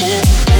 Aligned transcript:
Yeah. 0.00 0.59